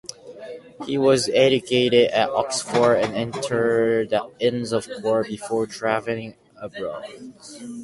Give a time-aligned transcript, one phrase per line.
[0.87, 7.07] He was educated at Oxford and entered the Inns of Court before travelling abroad.